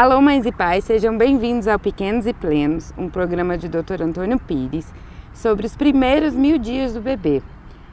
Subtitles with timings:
[0.00, 4.00] Alô, mães e pais, sejam bem-vindos ao Pequenos e Plenos, um programa de Dr.
[4.02, 4.90] Antônio Pires
[5.34, 7.42] sobre os primeiros mil dias do bebê.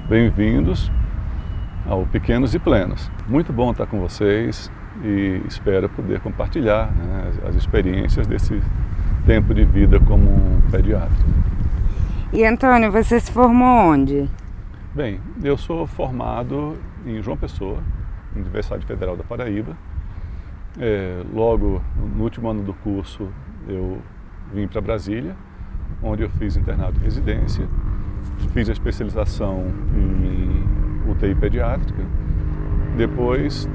[0.07, 0.89] Bem-vindos
[1.86, 3.12] ao Pequenos e Plenos.
[3.28, 4.71] Muito bom estar com vocês
[5.04, 8.58] e espero poder compartilhar né, as experiências desse
[9.26, 11.12] tempo de vida como um pediatra.
[12.32, 14.30] E Antônio, você se formou onde?
[14.96, 17.84] Bem, eu sou formado em João Pessoa,
[18.34, 19.76] Universidade Federal da Paraíba,
[20.80, 21.81] é, logo
[22.16, 23.27] no último ano do curso
[23.67, 24.02] eu
[24.54, 25.36] vim para Brasília,
[26.02, 27.67] onde eu fiz internado e residência,
[28.53, 32.03] fiz a especialização em UTI pediátrica.
[32.95, 33.70] Depois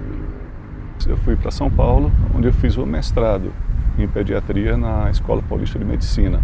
[1.06, 3.52] eu fui para São Paulo, onde eu fiz o mestrado
[3.98, 6.40] em pediatria na Escola Paulista de Medicina,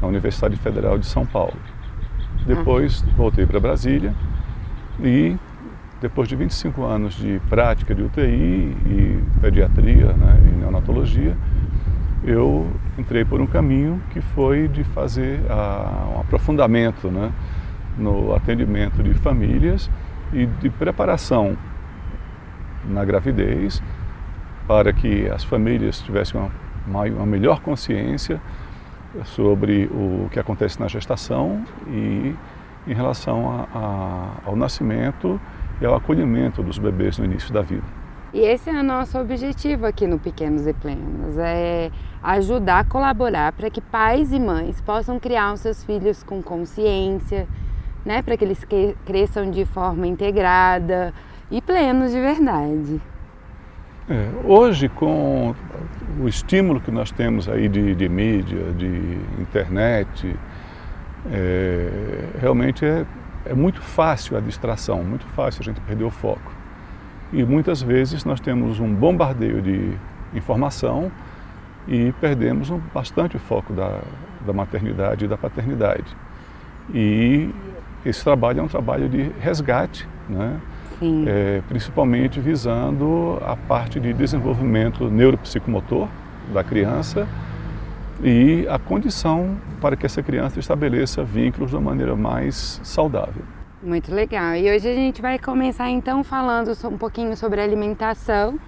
[0.00, 1.54] na Universidade Federal de São Paulo.
[2.46, 4.14] Depois voltei para Brasília
[5.00, 5.36] e
[6.02, 11.36] depois de 25 anos de prática de UTI e pediatria né, e neonatologia,
[12.24, 12.66] eu
[12.98, 17.32] entrei por um caminho que foi de fazer uh, um aprofundamento né,
[17.96, 19.88] no atendimento de famílias
[20.32, 21.56] e de preparação
[22.84, 23.80] na gravidez
[24.66, 26.40] para que as famílias tivessem
[26.84, 28.40] uma, uma melhor consciência
[29.24, 32.34] sobre o que acontece na gestação e
[32.88, 35.40] em relação a, a, ao nascimento
[35.82, 37.82] e ao acolhimento dos bebês no início da vida.
[38.32, 41.90] E esse é o nosso objetivo aqui no Pequenos e Plenos, é
[42.22, 47.46] ajudar, colaborar para que pais e mães possam criar os seus filhos com consciência,
[48.06, 48.64] né, para que eles
[49.04, 51.12] cresçam de forma integrada
[51.50, 53.00] e plenos de verdade.
[54.08, 55.54] É, hoje, com
[56.20, 60.34] o estímulo que nós temos aí de, de mídia, de internet,
[61.30, 61.88] é,
[62.40, 63.04] realmente é
[63.44, 66.52] é muito fácil a distração, muito fácil a gente perder o foco.
[67.32, 69.92] E muitas vezes nós temos um bombardeio de
[70.34, 71.10] informação
[71.88, 74.00] e perdemos um, bastante o foco da,
[74.46, 76.16] da maternidade e da paternidade.
[76.92, 77.50] E
[78.04, 80.60] esse trabalho é um trabalho de resgate, né?
[81.26, 86.06] É, principalmente visando a parte de desenvolvimento neuropsicomotor
[86.52, 87.26] da criança
[88.22, 93.42] e a condição para que essa criança estabeleça vínculos de uma maneira mais saudável.
[93.82, 94.54] Muito legal.
[94.54, 98.58] E hoje a gente vai começar então falando um pouquinho sobre alimentação.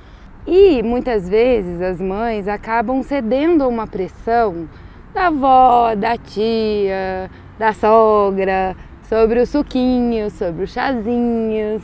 [0.45, 4.69] E muitas vezes as mães acabam cedendo a uma pressão
[5.15, 8.77] da avó, da tia, da sogra,
[9.09, 11.83] sobre os suquinhos, sobre os chazinhos,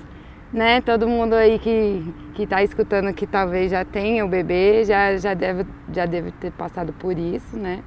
[0.52, 0.80] né?
[0.80, 5.34] Todo mundo aí que que está escutando que talvez já tenha o bebê, já, já,
[5.34, 7.82] deve, já deve ter passado por isso, né?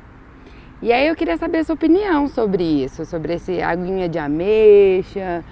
[0.80, 5.44] E aí eu queria saber a sua opinião sobre isso, sobre esse aguinha de ameixa,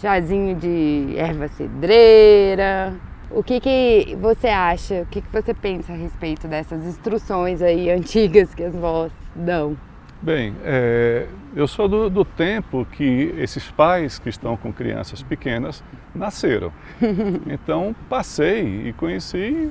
[0.00, 2.94] chazinho de erva cedreira.
[3.30, 7.90] O que, que você acha, o que, que você pensa a respeito dessas instruções aí
[7.90, 9.76] antigas que as vós dão?
[10.20, 15.82] Bem, é, eu sou do, do, tempo que esses pais que estão com crianças pequenas
[16.12, 16.72] nasceram.
[17.46, 19.70] Então passei e conheci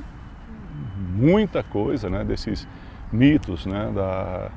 [1.13, 2.65] muita coisa né, desses
[3.11, 4.49] mitos, né, da,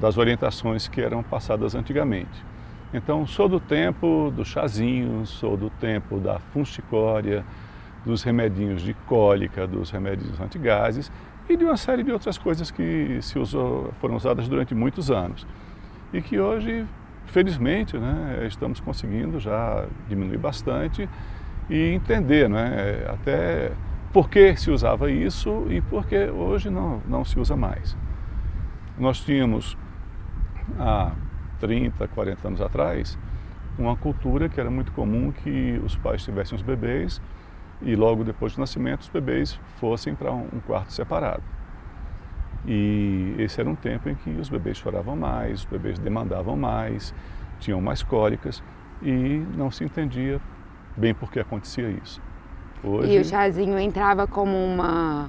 [0.00, 2.44] das orientações que eram passadas antigamente.
[2.92, 7.44] Então sou do tempo do chazinho, sou do tempo da funsticória,
[8.04, 11.10] dos remedinhos de cólica, dos remédios antigases
[11.48, 15.46] e de uma série de outras coisas que se usou, foram usadas durante muitos anos
[16.12, 16.86] e que hoje,
[17.26, 21.08] felizmente, né, estamos conseguindo já diminuir bastante
[21.68, 23.72] e entender né, até
[24.12, 27.96] por que se usava isso e por que hoje não, não se usa mais.
[28.96, 29.76] Nós tínhamos
[30.78, 31.12] há
[31.58, 33.18] 30, 40 anos atrás
[33.76, 37.20] uma cultura que era muito comum que os pais tivessem os bebês
[37.84, 41.42] e logo depois do nascimento os bebês fossem para um quarto separado.
[42.66, 47.14] E esse era um tempo em que os bebês choravam mais, os bebês demandavam mais,
[47.60, 48.62] tinham mais cólicas
[49.02, 50.40] e não se entendia
[50.96, 52.22] bem por que acontecia isso.
[52.82, 53.12] Hoje...
[53.12, 55.28] E o chazinho entrava como uma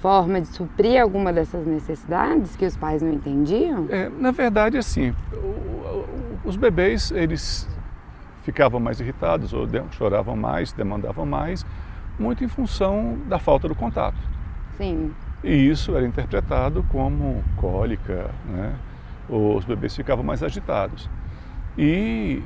[0.00, 3.86] forma de suprir alguma dessas necessidades que os pais não entendiam?
[3.88, 5.14] É, na verdade, assim,
[6.44, 7.66] os bebês eles
[8.42, 11.64] ficavam mais irritados ou choravam mais, demandavam mais,
[12.18, 14.18] muito em função da falta do contato.
[14.76, 15.12] Sim.
[15.42, 18.74] E isso era interpretado como cólica, né?
[19.28, 21.08] os bebês ficavam mais agitados.
[21.76, 22.42] E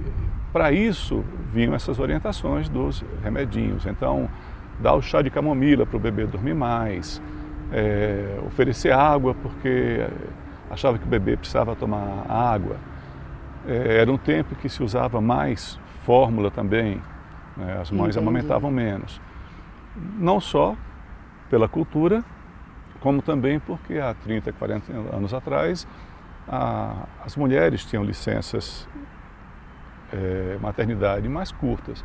[0.52, 3.86] para isso vinham essas orientações dos remedinhos.
[3.86, 4.28] Então,
[4.80, 7.20] dar o chá de camomila para o bebê dormir mais,
[7.72, 10.06] é, oferecer água porque
[10.70, 12.76] achava que o bebê precisava tomar água.
[13.66, 17.00] É, era um tempo que se usava mais fórmula também,
[17.56, 17.78] né?
[17.80, 18.18] as mães Entendi.
[18.18, 19.20] amamentavam menos.
[19.96, 20.76] Não só
[21.50, 22.24] pela cultura,
[23.00, 25.86] como também porque há 30, 40 anos atrás
[26.46, 28.88] a, as mulheres tinham licenças
[30.12, 32.04] é, maternidade mais curtas.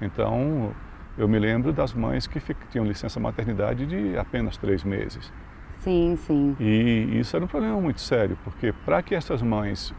[0.00, 0.72] Então,
[1.18, 5.32] eu me lembro das mães que tinham licença maternidade de apenas três meses.
[5.80, 6.56] Sim, sim.
[6.58, 9.94] E isso era um problema muito sério, porque para que essas mães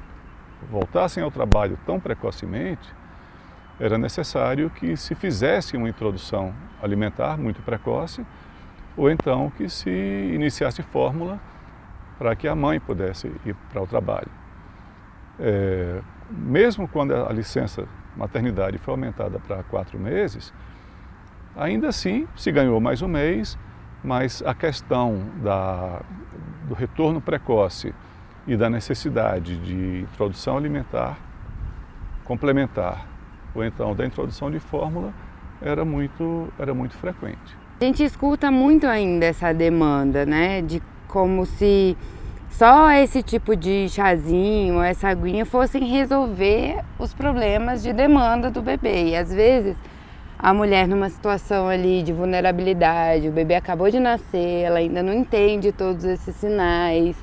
[0.70, 2.94] voltassem ao trabalho tão precocemente,
[3.80, 8.26] era necessário que se fizesse uma introdução alimentar muito precoce,
[8.96, 11.40] ou então que se iniciasse fórmula
[12.18, 14.30] para que a mãe pudesse ir para o trabalho.
[15.40, 20.52] É, mesmo quando a licença maternidade foi aumentada para quatro meses,
[21.56, 23.58] ainda assim se ganhou mais um mês,
[24.04, 26.02] mas a questão da,
[26.68, 27.94] do retorno precoce
[28.48, 31.18] e da necessidade de introdução alimentar
[32.28, 33.08] complementar,
[33.58, 35.14] ou então da introdução de fórmula,
[35.62, 37.58] era muito, era muito frequente.
[37.82, 41.98] A gente escuta muito ainda essa demanda, né, de como se
[42.50, 49.10] só esse tipo de chazinho, essa aguinha fossem resolver os problemas de demanda do bebê.
[49.10, 49.76] E às vezes
[50.40, 55.14] a mulher numa situação ali de vulnerabilidade, o bebê acabou de nascer, ela ainda não
[55.14, 57.16] entende todos esses sinais,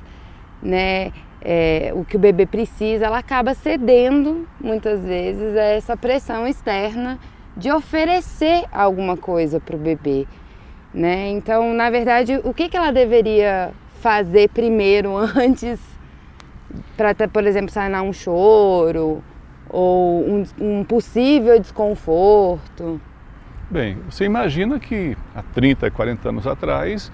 [0.61, 1.11] né?
[1.47, 7.19] É, o que o bebê precisa, ela acaba cedendo muitas vezes a essa pressão externa
[7.55, 10.25] de oferecer alguma coisa para o bebê,
[10.91, 11.29] né?
[11.29, 13.71] Então, na verdade, o que, que ela deveria
[14.01, 15.79] fazer primeiro antes
[16.97, 19.23] para, por exemplo, sanar um choro
[19.69, 22.99] ou um, um, possível desconforto?
[23.69, 27.11] Bem, você imagina que há 30, 40 anos atrás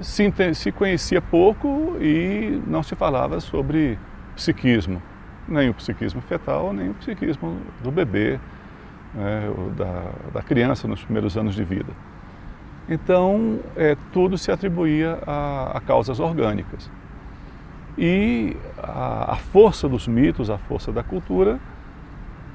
[0.00, 3.98] se, se conhecia pouco e não se falava sobre
[4.34, 5.02] psiquismo,
[5.46, 8.38] nem o psiquismo fetal, nem o psiquismo do bebê,
[9.14, 9.42] né,
[9.76, 11.92] da, da criança nos primeiros anos de vida.
[12.88, 16.90] Então, é, tudo se atribuía a, a causas orgânicas.
[17.96, 21.58] E a, a, força dos mitos, a força da cultura,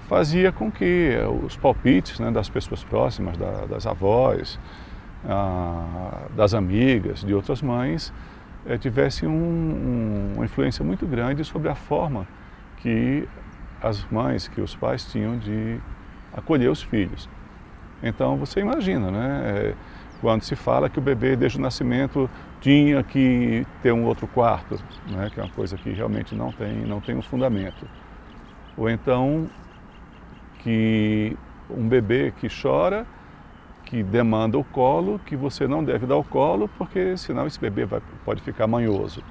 [0.07, 4.59] fazia com que os palpites né, das pessoas próximas, da, das avós,
[5.27, 8.13] a, das amigas, de outras mães,
[8.65, 12.27] é, tivessem um, um, uma influência muito grande sobre a forma
[12.77, 13.27] que
[13.81, 15.79] as mães, que os pais tinham de
[16.33, 17.29] acolher os filhos.
[18.01, 19.41] Então, você imagina, né?
[19.45, 19.75] É,
[20.21, 22.29] quando se fala que o bebê desde o nascimento
[22.59, 24.77] tinha que ter um outro quarto,
[25.09, 27.87] né, que é uma coisa que realmente não tem, não tem um fundamento.
[28.75, 29.49] Ou então
[30.59, 31.37] que
[31.69, 33.05] um bebê que chora,
[33.89, 37.85] que demanda o colo, que você não deve dar o colo, porque senão esse bebê
[37.85, 39.23] vai, pode ficar manhoso.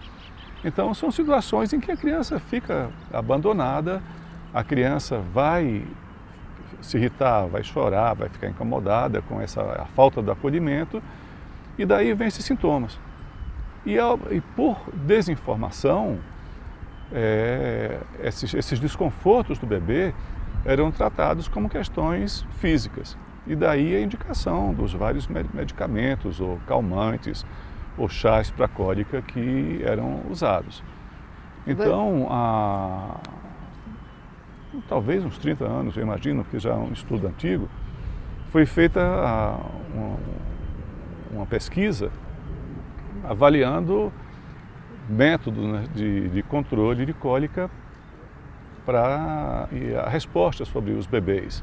[0.65, 4.03] Então são situações em que a criança fica abandonada,
[4.53, 5.87] a criança vai
[6.81, 11.01] se irritar, vai chorar, vai ficar incomodada com essa a falta do acolhimento
[11.79, 12.99] e daí vem esses sintomas.
[13.87, 16.19] E, e por desinformação,
[17.13, 20.13] é, esses, esses desconfortos do bebê
[20.65, 23.17] eram tratados como questões físicas.
[23.49, 27.47] E daí a indicação dos vários medicamentos ou calmantes
[27.97, 30.83] ou chás para cólica que eram usados.
[31.67, 33.17] Então, a,
[34.87, 37.69] talvez uns 30 anos, eu imagino, que já é um estudo antigo,
[38.51, 39.01] foi feita
[39.95, 40.17] uma,
[41.33, 42.11] uma pesquisa
[43.25, 44.13] avaliando
[45.09, 47.71] métodos né, de, de, controle de cólica
[48.85, 49.69] para
[50.05, 51.63] a resposta sobre os bebês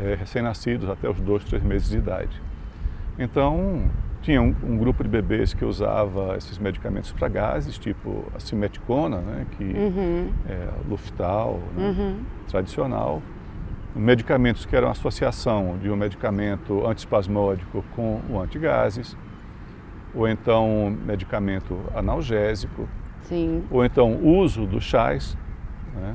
[0.00, 2.40] é, recém-nascidos até os dois, três meses de idade.
[3.18, 3.90] Então,
[4.22, 9.18] tinha um, um, grupo de bebês que usava esses medicamentos para gases, tipo a simeticona,
[9.18, 10.32] né, que uhum.
[10.48, 12.20] é Luftal, né, uhum.
[12.48, 13.20] tradicional.
[13.94, 19.16] Medicamentos que eram associação de um medicamento antiespasmódico com o antigases,
[20.14, 22.88] ou então medicamento analgésico,
[23.22, 23.64] Sim.
[23.70, 25.36] ou então uso dos chás,
[25.94, 26.14] né,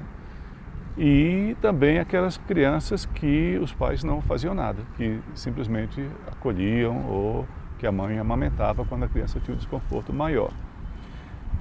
[0.98, 7.86] e também aquelas crianças que os pais não faziam nada, que simplesmente acolhiam ou que
[7.86, 10.51] a mãe amamentava quando a criança tinha um desconforto maior.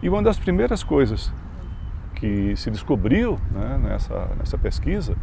[0.02, 1.30] E uma das primeiras coisas
[2.14, 5.14] que se descobriu né, nessa, nessa pesquisa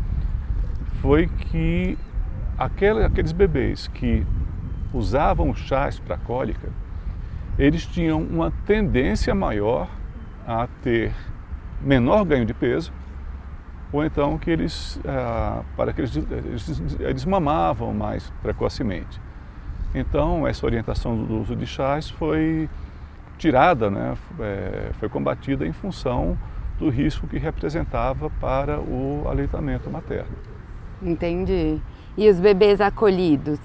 [1.01, 1.97] foi que
[2.57, 4.25] aquele, aqueles bebês que
[4.93, 6.69] usavam chás para cólica,
[7.57, 9.89] eles tinham uma tendência maior
[10.45, 11.11] a ter
[11.81, 12.91] menor ganho de peso,
[13.93, 19.21] ou então que eles, ah, para que eles, eles, eles mamavam mais precocemente.
[19.93, 22.67] Então, essa orientação do uso de chás foi
[23.37, 26.35] tirada, né, é, foi combatida em função
[26.79, 30.35] do risco que representava para o aleitamento materno.
[31.01, 31.79] Entendi.
[32.17, 33.59] E os bebês acolhidos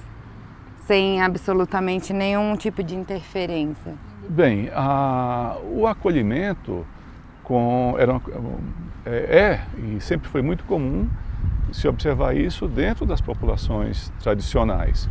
[0.89, 3.95] sem absolutamente nenhum tipo de interferência?
[4.29, 6.87] Bem, a, o acolhimento
[7.43, 8.21] com, era,
[9.09, 11.09] é, é e sempre foi muito comum
[11.73, 15.09] se observar isso dentro das populações tradicionais.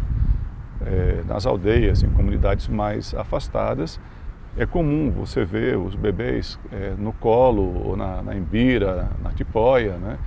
[0.86, 4.00] É, nas aldeias, em comunidades mais afastadas,
[4.56, 9.98] é comum você ver os bebês é, no colo, ou na, na embira, na tipóia,
[9.98, 10.18] né?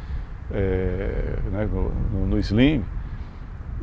[0.52, 1.68] É, né?
[2.12, 2.84] No, no, sling.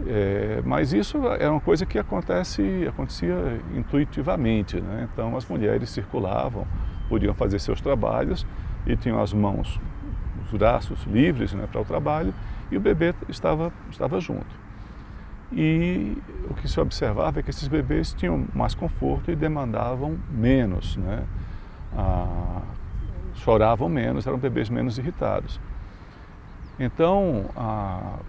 [0.05, 4.79] É, mas isso é uma coisa que acontece, acontecia intuitivamente.
[4.79, 5.07] Né?
[5.11, 6.67] Então as mulheres circulavam,
[7.09, 8.45] podiam fazer seus trabalhos
[8.87, 9.79] e tinham as mãos,
[10.45, 12.33] os braços livres né, para o trabalho
[12.71, 14.67] e o bebê estava, estava junto.
[15.51, 16.17] E
[16.49, 21.23] o que se observava é que esses bebês tinham mais conforto e demandavam menos, né?
[21.95, 22.61] Ah,
[23.35, 25.59] choravam menos, eram bebês menos irritados.
[26.77, 28.19] Então, ah,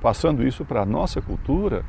[0.00, 1.84] passando isso para a nossa cultura,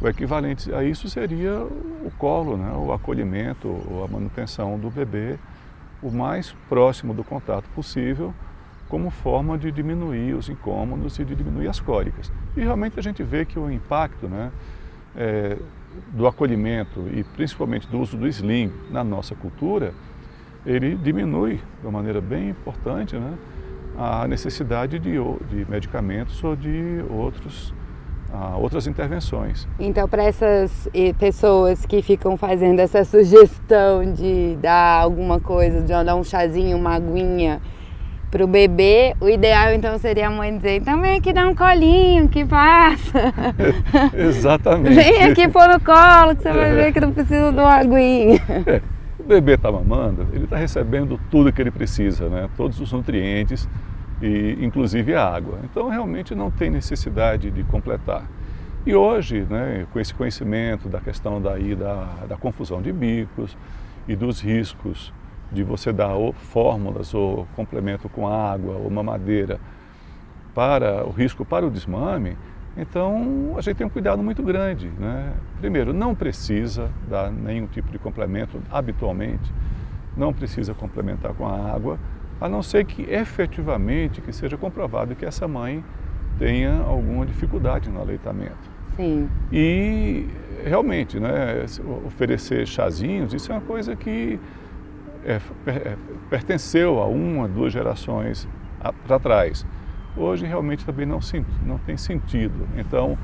[0.00, 2.72] o equivalente a isso seria o colo, né?
[2.76, 5.38] o acolhimento, a manutenção do bebê
[6.02, 8.34] o mais próximo do contato possível
[8.88, 12.30] como forma de diminuir os incômodos e de diminuir as cólicas.
[12.56, 14.52] E realmente a gente vê que o impacto né,
[15.16, 15.56] é,
[16.12, 19.94] do acolhimento e principalmente do uso do sling na nossa cultura,
[20.66, 23.36] ele diminui de uma maneira bem importante né,
[23.96, 25.12] a necessidade de,
[25.48, 27.72] de medicamentos ou de outros
[28.56, 29.66] outras intervenções.
[29.78, 30.88] Então, para essas
[31.18, 36.94] pessoas que ficam fazendo essa sugestão de dar alguma coisa, de dar um chazinho, uma
[36.94, 37.60] aguinha,
[38.34, 41.54] para o bebê, o ideal então seria a mãe dizer, então vem aqui dar um
[41.54, 43.32] colinho, que passa.
[44.12, 44.92] Exatamente.
[44.92, 48.40] vem aqui pôr no colo que você vai ver que não precisa de uma aguinha.
[48.66, 48.82] É,
[49.20, 52.48] o bebê está mamando, ele está recebendo tudo que ele precisa, né?
[52.56, 53.68] todos os nutrientes,
[54.20, 55.58] e inclusive a água.
[55.64, 58.24] Então realmente não tem necessidade de completar.
[58.86, 63.56] E hoje, né, com esse conhecimento da questão daí da, da confusão de bicos
[64.06, 65.12] e dos riscos
[65.50, 69.58] de você dar ou fórmulas ou complemento com água ou mamadeira
[70.54, 72.36] para o risco para o desmame,
[72.76, 74.88] então a gente tem um cuidado muito grande.
[74.98, 75.32] Né?
[75.60, 79.52] Primeiro, não precisa dar nenhum tipo de complemento habitualmente,
[80.16, 81.98] não precisa complementar com a água,
[82.40, 85.84] a não ser que efetivamente que seja comprovado que essa mãe
[86.38, 88.74] tenha alguma dificuldade no aleitamento.
[88.96, 89.28] Sim.
[89.52, 90.26] E
[90.64, 91.64] realmente, né,
[92.04, 94.38] oferecer chazinhos, isso é uma coisa que
[95.24, 95.96] é, é,
[96.28, 98.48] pertenceu a uma, duas gerações
[99.06, 99.66] para trás.
[100.16, 101.18] Hoje realmente também não,
[101.64, 102.68] não tem sentido.
[102.76, 103.18] Então,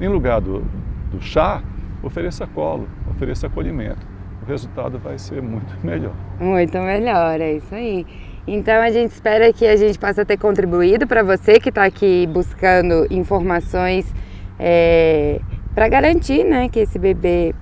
[0.00, 0.64] em lugar do,
[1.10, 1.62] do chá,
[2.02, 4.06] ofereça colo, ofereça acolhimento.
[4.42, 6.14] O resultado vai ser muito melhor.
[6.38, 8.06] Muito melhor, é isso aí.
[8.46, 12.26] Então a gente espera que a gente possa ter contribuído para você que está aqui
[12.26, 14.12] buscando informações
[14.58, 15.40] é,
[15.74, 17.54] para garantir né, que esse bebê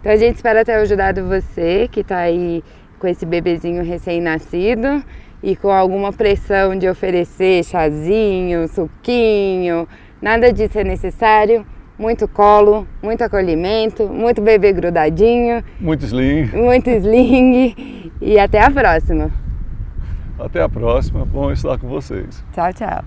[0.00, 2.62] então a gente espera ter ajudado você que está aí
[3.00, 5.02] com esse bebezinho recém-nascido
[5.42, 9.88] e com alguma pressão de oferecer chazinho, suquinho,
[10.22, 11.66] nada disso é necessário
[11.98, 15.64] muito colo, muito acolhimento, muito bebê grudadinho.
[15.80, 16.46] Muito sling.
[16.52, 18.12] Muito sling.
[18.20, 19.30] e até a próxima.
[20.38, 21.24] Até a próxima.
[21.24, 22.44] Bom estar com vocês.
[22.52, 23.04] Tchau, tchau.